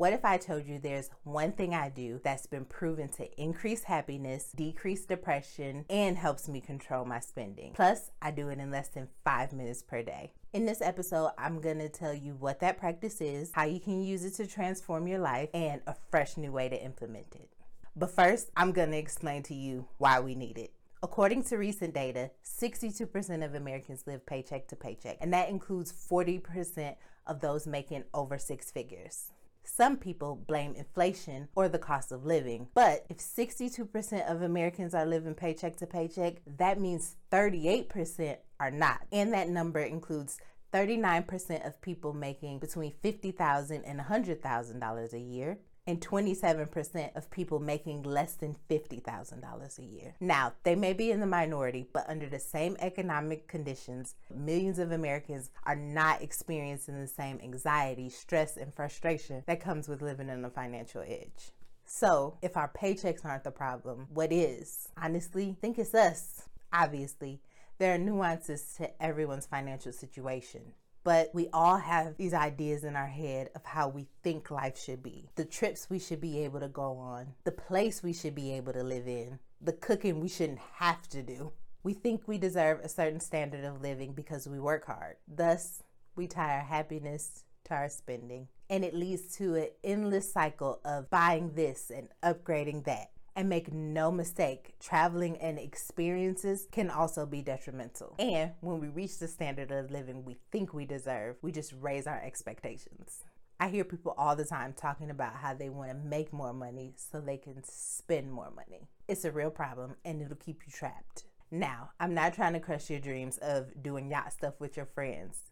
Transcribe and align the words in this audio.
What 0.00 0.14
if 0.14 0.24
I 0.24 0.38
told 0.38 0.64
you 0.64 0.78
there's 0.78 1.10
one 1.24 1.52
thing 1.52 1.74
I 1.74 1.90
do 1.90 2.22
that's 2.24 2.46
been 2.46 2.64
proven 2.64 3.10
to 3.18 3.30
increase 3.38 3.82
happiness, 3.82 4.50
decrease 4.56 5.04
depression, 5.04 5.84
and 5.90 6.16
helps 6.16 6.48
me 6.48 6.62
control 6.62 7.04
my 7.04 7.20
spending? 7.20 7.74
Plus, 7.74 8.10
I 8.22 8.30
do 8.30 8.48
it 8.48 8.58
in 8.58 8.70
less 8.70 8.88
than 8.88 9.08
five 9.24 9.52
minutes 9.52 9.82
per 9.82 10.02
day. 10.02 10.32
In 10.54 10.64
this 10.64 10.80
episode, 10.80 11.32
I'm 11.36 11.60
to 11.80 11.90
tell 11.90 12.14
you 12.14 12.32
what 12.32 12.60
that 12.60 12.78
practice 12.78 13.20
is, 13.20 13.50
how 13.52 13.64
you 13.64 13.78
can 13.78 14.02
use 14.02 14.24
it 14.24 14.32
to 14.36 14.46
transform 14.46 15.06
your 15.06 15.18
life, 15.18 15.50
and 15.52 15.82
a 15.86 15.94
fresh 16.10 16.38
new 16.38 16.50
way 16.50 16.70
to 16.70 16.82
implement 16.82 17.34
it. 17.34 17.50
But 17.94 18.10
first, 18.10 18.48
I'm 18.56 18.72
to 18.92 18.96
explain 18.96 19.42
to 19.42 19.54
you 19.54 19.86
why 19.98 20.18
we 20.18 20.34
need 20.34 20.56
it. 20.56 20.72
According 21.02 21.42
to 21.44 21.58
recent 21.58 21.92
data, 21.92 22.30
62% 22.42 23.44
of 23.44 23.54
Americans 23.54 24.04
live 24.06 24.24
paycheck 24.24 24.66
to 24.68 24.76
paycheck, 24.76 25.18
and 25.20 25.30
that 25.34 25.50
includes 25.50 25.92
40% 25.92 26.96
of 27.26 27.40
those 27.42 27.66
making 27.66 28.04
over 28.14 28.38
six 28.38 28.70
figures. 28.70 29.32
Some 29.64 29.96
people 29.96 30.36
blame 30.36 30.74
inflation 30.74 31.48
or 31.54 31.68
the 31.68 31.78
cost 31.78 32.12
of 32.12 32.24
living, 32.24 32.68
but 32.74 33.06
if 33.08 33.18
62% 33.18 34.30
of 34.30 34.42
Americans 34.42 34.94
are 34.94 35.06
living 35.06 35.34
paycheck 35.34 35.76
to 35.76 35.86
paycheck, 35.86 36.42
that 36.58 36.80
means 36.80 37.16
38% 37.30 38.36
are 38.58 38.70
not. 38.70 39.00
And 39.12 39.32
that 39.32 39.48
number 39.48 39.80
includes 39.80 40.38
39% 40.72 41.66
of 41.66 41.80
people 41.80 42.12
making 42.12 42.58
between 42.58 42.92
50,000 43.02 43.84
and 43.84 44.00
$100,000 44.00 45.12
a 45.12 45.18
year, 45.18 45.58
and 45.90 46.00
27% 46.00 47.16
of 47.16 47.30
people 47.30 47.58
making 47.58 48.04
less 48.04 48.34
than 48.34 48.56
$50,000 48.70 49.78
a 49.78 49.84
year. 49.84 50.14
Now, 50.20 50.52
they 50.62 50.76
may 50.76 50.92
be 50.92 51.10
in 51.10 51.18
the 51.18 51.26
minority, 51.26 51.88
but 51.92 52.08
under 52.08 52.28
the 52.28 52.38
same 52.38 52.76
economic 52.78 53.48
conditions, 53.48 54.14
millions 54.32 54.78
of 54.78 54.92
Americans 54.92 55.50
are 55.64 55.74
not 55.74 56.22
experiencing 56.22 57.00
the 57.00 57.08
same 57.08 57.40
anxiety, 57.42 58.08
stress, 58.08 58.56
and 58.56 58.72
frustration 58.72 59.42
that 59.46 59.60
comes 59.60 59.88
with 59.88 60.00
living 60.00 60.30
on 60.30 60.44
a 60.44 60.50
financial 60.50 61.02
edge. 61.02 61.50
So, 61.84 62.38
if 62.40 62.56
our 62.56 62.70
paychecks 62.70 63.24
aren't 63.24 63.42
the 63.42 63.50
problem, 63.50 64.06
what 64.14 64.32
is? 64.32 64.88
Honestly, 64.96 65.56
think 65.60 65.76
it's 65.76 65.92
us. 65.92 66.42
Obviously, 66.72 67.40
there 67.78 67.92
are 67.92 67.98
nuances 67.98 68.74
to 68.76 69.02
everyone's 69.02 69.46
financial 69.46 69.92
situation. 69.92 70.74
But 71.02 71.30
we 71.32 71.48
all 71.52 71.78
have 71.78 72.16
these 72.16 72.34
ideas 72.34 72.84
in 72.84 72.94
our 72.94 73.06
head 73.06 73.50
of 73.54 73.64
how 73.64 73.88
we 73.88 74.06
think 74.22 74.50
life 74.50 74.78
should 74.78 75.02
be, 75.02 75.30
the 75.34 75.44
trips 75.46 75.88
we 75.88 75.98
should 75.98 76.20
be 76.20 76.44
able 76.44 76.60
to 76.60 76.68
go 76.68 76.96
on, 76.98 77.34
the 77.44 77.52
place 77.52 78.02
we 78.02 78.12
should 78.12 78.34
be 78.34 78.52
able 78.52 78.74
to 78.74 78.82
live 78.82 79.06
in, 79.08 79.38
the 79.60 79.72
cooking 79.72 80.20
we 80.20 80.28
shouldn't 80.28 80.58
have 80.74 81.08
to 81.08 81.22
do. 81.22 81.52
We 81.82 81.94
think 81.94 82.26
we 82.26 82.36
deserve 82.36 82.80
a 82.80 82.88
certain 82.88 83.20
standard 83.20 83.64
of 83.64 83.80
living 83.80 84.12
because 84.12 84.46
we 84.46 84.60
work 84.60 84.84
hard. 84.86 85.16
Thus, 85.26 85.82
we 86.16 86.26
tie 86.26 86.56
our 86.56 86.64
happiness 86.64 87.44
to 87.64 87.74
our 87.74 87.88
spending. 87.88 88.48
And 88.68 88.84
it 88.84 88.94
leads 88.94 89.34
to 89.36 89.54
an 89.56 89.68
endless 89.82 90.32
cycle 90.32 90.80
of 90.84 91.10
buying 91.10 91.54
this 91.54 91.90
and 91.90 92.08
upgrading 92.22 92.84
that. 92.84 93.10
And 93.36 93.48
make 93.48 93.72
no 93.72 94.10
mistake, 94.10 94.74
traveling 94.80 95.36
and 95.38 95.58
experiences 95.58 96.66
can 96.72 96.90
also 96.90 97.26
be 97.26 97.42
detrimental. 97.42 98.16
And 98.18 98.52
when 98.60 98.80
we 98.80 98.88
reach 98.88 99.18
the 99.18 99.28
standard 99.28 99.70
of 99.70 99.90
living 99.90 100.24
we 100.24 100.36
think 100.50 100.74
we 100.74 100.84
deserve, 100.84 101.36
we 101.40 101.52
just 101.52 101.72
raise 101.80 102.06
our 102.06 102.20
expectations. 102.20 103.24
I 103.60 103.68
hear 103.68 103.84
people 103.84 104.14
all 104.16 104.34
the 104.36 104.44
time 104.44 104.72
talking 104.72 105.10
about 105.10 105.34
how 105.34 105.52
they 105.54 105.68
want 105.68 105.90
to 105.90 105.96
make 105.96 106.32
more 106.32 106.54
money 106.54 106.94
so 106.96 107.20
they 107.20 107.36
can 107.36 107.62
spend 107.62 108.32
more 108.32 108.50
money. 108.50 108.88
It's 109.06 109.24
a 109.24 109.30
real 109.30 109.50
problem 109.50 109.96
and 110.04 110.22
it'll 110.22 110.36
keep 110.36 110.62
you 110.66 110.72
trapped. 110.72 111.24
Now, 111.50 111.90
I'm 112.00 112.14
not 112.14 112.32
trying 112.32 112.54
to 112.54 112.60
crush 112.60 112.88
your 112.88 113.00
dreams 113.00 113.36
of 113.38 113.82
doing 113.82 114.10
yacht 114.10 114.32
stuff 114.32 114.54
with 114.60 114.76
your 114.76 114.86
friends. 114.86 115.42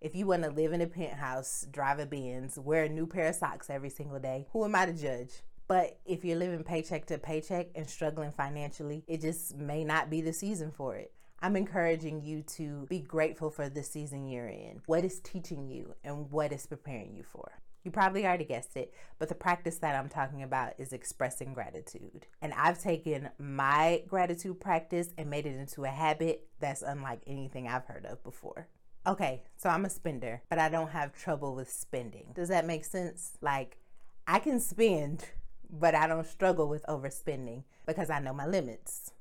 If 0.00 0.14
you 0.14 0.26
want 0.26 0.44
to 0.44 0.50
live 0.50 0.72
in 0.72 0.80
a 0.80 0.86
penthouse, 0.86 1.66
drive 1.70 1.98
a 1.98 2.06
Benz, 2.06 2.58
wear 2.58 2.84
a 2.84 2.88
new 2.88 3.06
pair 3.06 3.26
of 3.26 3.34
socks 3.34 3.68
every 3.68 3.90
single 3.90 4.20
day, 4.20 4.46
who 4.52 4.64
am 4.64 4.74
I 4.74 4.86
to 4.86 4.92
judge? 4.92 5.42
But 5.68 6.00
if 6.06 6.24
you're 6.24 6.38
living 6.38 6.64
paycheck 6.64 7.04
to 7.06 7.18
paycheck 7.18 7.68
and 7.74 7.88
struggling 7.88 8.32
financially, 8.32 9.04
it 9.06 9.20
just 9.20 9.54
may 9.56 9.84
not 9.84 10.08
be 10.08 10.22
the 10.22 10.32
season 10.32 10.70
for 10.70 10.96
it. 10.96 11.12
I'm 11.40 11.56
encouraging 11.56 12.22
you 12.22 12.42
to 12.54 12.86
be 12.88 13.00
grateful 13.00 13.50
for 13.50 13.68
the 13.68 13.82
season 13.82 14.26
you're 14.26 14.48
in, 14.48 14.80
what 14.86 15.04
is 15.04 15.20
teaching 15.20 15.68
you, 15.68 15.94
and 16.02 16.30
what 16.32 16.52
is 16.52 16.66
preparing 16.66 17.14
you 17.14 17.22
for. 17.22 17.52
You 17.84 17.92
probably 17.92 18.26
already 18.26 18.44
guessed 18.44 18.76
it, 18.76 18.92
but 19.18 19.28
the 19.28 19.36
practice 19.36 19.78
that 19.78 19.94
I'm 19.94 20.08
talking 20.08 20.42
about 20.42 20.72
is 20.78 20.92
expressing 20.92 21.54
gratitude. 21.54 22.26
And 22.42 22.52
I've 22.54 22.80
taken 22.80 23.28
my 23.38 24.02
gratitude 24.08 24.60
practice 24.60 25.10
and 25.16 25.30
made 25.30 25.46
it 25.46 25.56
into 25.56 25.84
a 25.84 25.88
habit 25.88 26.48
that's 26.58 26.82
unlike 26.82 27.20
anything 27.26 27.68
I've 27.68 27.84
heard 27.84 28.04
of 28.04 28.22
before. 28.24 28.66
Okay, 29.06 29.42
so 29.56 29.70
I'm 29.70 29.84
a 29.84 29.90
spender, 29.90 30.42
but 30.50 30.58
I 30.58 30.68
don't 30.68 30.90
have 30.90 31.14
trouble 31.16 31.54
with 31.54 31.70
spending. 31.70 32.32
Does 32.34 32.48
that 32.48 32.66
make 32.66 32.84
sense? 32.84 33.38
Like, 33.40 33.78
I 34.26 34.40
can 34.40 34.60
spend 34.60 35.24
but 35.70 35.94
I 35.94 36.06
don't 36.06 36.26
struggle 36.26 36.68
with 36.68 36.84
overspending 36.86 37.64
because 37.86 38.10
I 38.10 38.20
know 38.20 38.32
my 38.32 38.46
limits. 38.46 39.12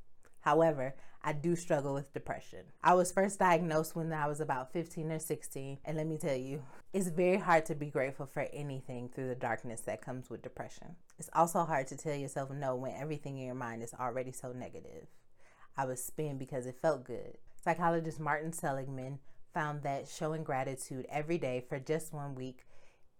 However, 0.41 0.95
I 1.23 1.33
do 1.33 1.55
struggle 1.55 1.93
with 1.93 2.13
depression. 2.13 2.65
I 2.81 2.93
was 2.93 3.11
first 3.11 3.39
diagnosed 3.39 3.95
when 3.95 4.13
I 4.13 4.27
was 4.27 4.39
about 4.39 4.71
15 4.71 5.11
or 5.11 5.19
16, 5.19 5.79
and 5.83 5.97
let 5.97 6.07
me 6.07 6.17
tell 6.17 6.35
you, 6.35 6.61
it's 6.93 7.09
very 7.09 7.37
hard 7.37 7.65
to 7.65 7.75
be 7.75 7.87
grateful 7.87 8.25
for 8.25 8.47
anything 8.53 9.09
through 9.09 9.27
the 9.27 9.35
darkness 9.35 9.81
that 9.81 10.01
comes 10.01 10.29
with 10.29 10.41
depression. 10.41 10.95
It's 11.19 11.29
also 11.33 11.65
hard 11.65 11.87
to 11.87 11.97
tell 11.97 12.15
yourself 12.15 12.49
no 12.51 12.75
when 12.75 12.93
everything 12.93 13.37
in 13.37 13.45
your 13.45 13.55
mind 13.55 13.83
is 13.83 13.93
already 13.93 14.31
so 14.31 14.53
negative. 14.53 15.07
I 15.75 15.85
would 15.85 15.99
spend 15.99 16.39
because 16.39 16.65
it 16.65 16.79
felt 16.81 17.03
good. 17.03 17.37
Psychologist 17.61 18.19
Martin 18.19 18.53
Seligman 18.53 19.19
found 19.53 19.83
that 19.83 20.07
showing 20.07 20.43
gratitude 20.43 21.05
every 21.09 21.37
day 21.37 21.65
for 21.67 21.79
just 21.79 22.13
one 22.13 22.35
week 22.35 22.65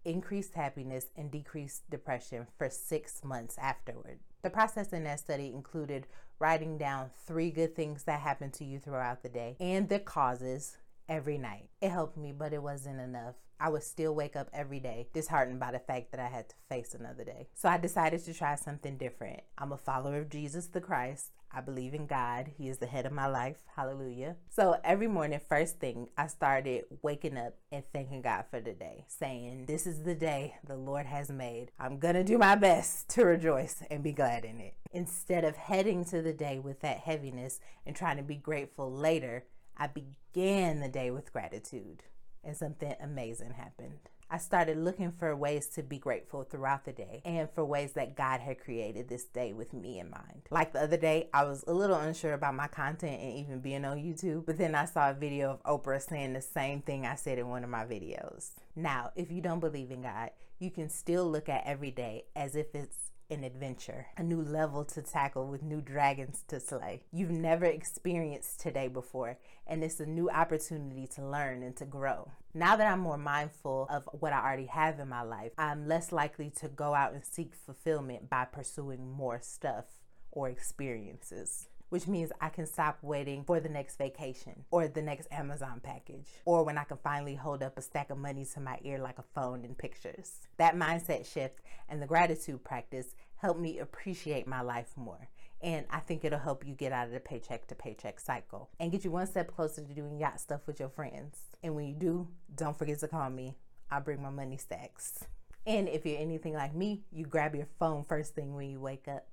increased 0.08 0.54
happiness 0.54 1.08
and 1.18 1.30
decreased 1.30 1.90
depression 1.90 2.48
for 2.58 2.70
six 2.70 3.24
months 3.24 3.58
afterward. 3.60 4.20
The 4.42 4.50
process 4.50 4.94
in 4.94 5.04
that 5.04 5.20
study 5.20 5.52
included 5.54 6.08
writing 6.40 6.78
down 6.78 7.10
three 7.26 7.52
good 7.52 7.76
things 7.76 8.04
that 8.04 8.22
happened 8.22 8.54
to 8.54 8.64
you 8.64 8.80
throughout 8.80 9.22
the 9.22 9.30
day 9.30 9.58
and 9.60 9.90
the 9.90 10.00
causes 10.00 10.78
every 11.10 11.38
night. 11.38 11.70
It 11.82 11.90
helped 11.90 12.18
me, 12.18 12.32
but 12.32 12.54
it 12.54 12.64
wasn't 12.64 13.02
enough. 13.02 13.36
I 13.60 13.70
would 13.70 13.84
still 13.84 14.14
wake 14.14 14.36
up 14.36 14.50
every 14.54 14.80
day 14.80 15.08
disheartened 15.14 15.60
by 15.60 15.72
the 15.72 15.80
fact 15.80 16.12
that 16.12 16.20
I 16.20 16.28
had 16.28 16.48
to 16.50 16.56
face 16.70 16.94
another 16.94 17.24
day. 17.24 17.48
So 17.56 17.68
I 17.68 17.78
decided 17.78 18.24
to 18.24 18.34
try 18.34 18.56
something 18.56 18.98
different. 18.98 19.42
I'm 19.58 19.72
a 19.72 19.78
follower 19.78 20.20
of 20.20 20.30
Jesus 20.30 20.68
the 20.68 20.80
Christ. 20.80 21.32
I 21.52 21.62
believe 21.62 21.94
in 21.94 22.08
God. 22.08 22.52
He 22.58 22.68
is 22.68 22.78
the 22.78 22.86
head 22.86 23.06
of 23.06 23.12
my 23.12 23.28
life. 23.28 23.58
Hallelujah. 23.76 24.36
So 24.50 24.78
every 24.84 25.08
morning, 25.08 25.40
first 25.48 25.80
thing, 25.80 26.10
I 26.18 26.28
started 26.28 26.86
waking 27.02 27.38
up 27.38 27.56
and 27.72 27.84
thanking 27.94 28.22
God 28.22 28.46
for 28.50 28.60
the 28.60 28.74
day, 28.74 29.06
saying, 29.08 29.66
This 29.66 29.88
is 29.88 30.04
the 30.04 30.16
day 30.16 30.56
the 30.66 30.76
Lord 30.76 31.06
has 31.06 31.30
made. 31.30 31.72
I'm 31.80 32.00
going 32.00 32.16
to 32.16 32.24
do 32.24 32.38
my 32.38 32.56
best 32.56 33.10
to 33.10 33.26
rejoice 33.26 33.82
and 33.90 34.04
be 34.04 34.12
glad 34.12 34.46
in 34.46 34.60
it. 34.60 34.76
Instead 34.92 35.44
of 35.44 35.56
heading 35.56 36.06
to 36.06 36.22
the 36.22 36.34
day 36.34 36.60
with 36.60 36.82
that 36.82 37.00
heaviness 37.00 37.60
and 37.86 37.96
trying 37.96 38.18
to 38.18 38.24
be 38.24 38.36
grateful 38.36 38.92
later, 38.92 39.46
I 39.78 39.88
began 39.88 40.80
the 40.80 40.90
day 40.90 41.12
with 41.12 41.34
gratitude 41.34 42.04
and 42.44 42.56
something 42.56 42.96
amazing 43.02 43.52
happened. 43.52 44.10
I 44.30 44.40
started 44.40 44.78
looking 44.78 45.12
for 45.14 45.34
ways 45.36 45.68
to 45.70 45.84
be 45.84 45.98
grateful 45.98 46.44
throughout 46.44 46.84
the 46.84 46.92
day 46.92 47.22
and 47.24 47.50
for 47.50 47.64
ways 47.64 47.94
that 47.94 48.16
God 48.16 48.42
had 48.42 48.60
created 48.60 49.08
this 49.08 49.24
day 49.24 49.54
with 49.54 49.74
me 49.74 50.00
in 50.00 50.10
mind. 50.10 50.44
Like 50.52 50.74
the 50.74 50.82
other 50.82 50.98
day, 50.98 51.30
I 51.34 51.46
was 51.46 51.64
a 51.66 51.74
little 51.74 51.96
unsure 51.96 52.34
about 52.34 52.56
my 52.56 52.68
content 52.68 53.22
and 53.22 53.38
even 53.38 53.62
being 53.62 53.86
on 53.86 53.98
YouTube, 53.98 54.46
but 54.46 54.58
then 54.58 54.76
I 54.76 54.86
saw 54.86 55.12
a 55.12 55.14
video 55.14 55.52
of 55.52 55.64
Oprah 55.64 56.02
saying 56.02 56.34
the 56.34 56.42
same 56.42 56.82
thing 56.82 57.06
I 57.06 57.16
said 57.16 57.40
in 57.40 57.48
one 57.48 57.64
of 57.64 57.70
my 57.70 57.86
videos. 57.86 58.52
Now, 58.76 59.12
if 59.16 59.32
you 59.32 59.42
don't 59.42 59.62
believe 59.62 59.92
in 59.92 60.02
God, 60.02 60.32
you 60.60 60.72
can 60.72 60.90
still 60.90 61.30
look 61.30 61.48
at 61.48 61.66
every 61.66 61.92
day 61.92 62.26
as 62.36 62.56
if 62.56 62.76
it's 62.76 63.12
an 63.30 63.44
adventure, 63.44 64.08
a 64.18 64.24
new 64.24 64.42
level 64.42 64.86
to 64.86 65.02
tackle 65.02 65.48
with 65.48 65.64
new 65.64 65.82
dragons 65.82 66.44
to 66.48 66.60
slay. 66.60 67.04
You've 67.12 67.32
never 67.32 67.66
experienced 67.66 68.60
today 68.60 68.88
before, 68.88 69.38
and 69.66 69.84
it's 69.84 70.00
a 70.00 70.06
new 70.06 70.30
opportunity 70.30 71.08
to 71.16 71.26
learn 71.28 71.64
and 71.64 71.76
to 71.78 71.86
grow. 71.86 72.32
Now 72.54 72.76
that 72.76 72.88
I'm 72.92 73.00
more 73.00 73.18
mindful 73.18 73.88
of 73.90 74.10
what 74.12 74.34
I 74.34 74.40
already 74.40 74.68
have 74.68 75.00
in 75.00 75.10
my 75.10 75.22
life, 75.22 75.52
I'm 75.58 75.88
less 75.88 76.12
likely 76.12 76.52
to 76.62 76.68
go 76.68 76.94
out 76.94 77.14
and 77.14 77.26
seek 77.26 77.54
fulfillment 77.56 78.30
by 78.30 78.46
pursuing 78.46 79.12
more 79.12 79.40
stuff 79.42 79.86
or 80.32 80.50
experiences 80.50 81.68
which 81.90 82.08
means 82.08 82.32
I 82.42 82.50
can 82.50 82.66
stop 82.66 82.98
waiting 83.02 83.44
for 83.44 83.60
the 83.60 83.70
next 83.70 83.98
vacation 83.98 84.66
or 84.72 84.88
the 84.88 85.02
next 85.02 85.28
Amazon 85.32 85.80
package 85.82 86.28
or 86.46 86.64
when 86.64 86.78
I 86.78 86.84
can 86.84 86.98
finally 86.98 87.36
hold 87.36 87.64
up 87.64 87.78
a 87.78 87.82
stack 87.82 88.10
of 88.10 88.18
money 88.18 88.46
to 88.46 88.60
my 88.60 88.80
ear 88.84 89.00
like 89.00 89.20
a 89.20 89.24
phone 89.36 89.64
in 89.64 89.76
pictures. 89.76 90.48
That 90.58 90.76
mindset 90.76 91.32
shift 91.32 91.60
and 91.90 92.02
the 92.02 92.08
gratitude 92.08 92.64
practice 92.64 93.16
helped 93.38 93.60
me 93.60 93.80
appreciate 93.80 94.48
my 94.48 94.62
life 94.62 94.92
more. 94.96 95.30
And 95.62 95.86
I 95.90 96.00
think 96.00 96.24
it'll 96.24 96.38
help 96.38 96.68
you 96.68 96.76
get 96.76 96.92
out 96.92 97.08
of 97.08 97.14
the 97.14 97.20
paycheck 97.20 97.68
to 97.68 97.76
paycheck 97.76 98.20
cycle 98.20 98.70
and 98.80 98.92
get 98.92 99.04
you 99.04 99.12
one 99.12 99.26
step 99.26 99.48
closer 99.56 99.82
to 99.82 99.94
doing 99.94 100.20
yacht 100.20 100.40
stuff 100.40 100.62
with 100.68 100.80
your 100.80 100.90
friends. 100.90 101.40
And 101.64 101.76
when 101.76 101.88
you 101.88 101.96
do, 101.96 102.28
don't 102.56 102.78
forget 102.78 103.00
to 103.00 103.08
call 103.08 103.30
me. 103.30 103.56
I'll 103.90 104.02
bring 104.02 104.22
my 104.22 104.30
money 104.30 104.58
stacks. 104.58 105.26
And 105.66 105.90
if 105.90 106.06
you're 106.06 106.20
anything 106.20 106.54
like 106.54 106.76
me, 106.76 107.04
you 107.12 107.26
grab 107.26 107.56
your 107.56 107.68
phone 107.80 108.04
first 108.04 108.36
thing 108.36 108.56
when 108.56 108.70
you 108.70 108.80
wake 108.80 109.08
up. 109.08 109.28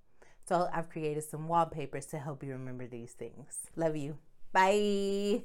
So 0.46 0.68
I've 0.72 0.90
created 0.90 1.24
some 1.24 1.48
wallpapers 1.48 2.06
to 2.06 2.18
help 2.18 2.42
you 2.42 2.52
remember 2.52 2.86
these 2.86 3.12
things. 3.12 3.60
Love 3.76 3.96
you. 3.96 4.18
Bye. 4.52 5.44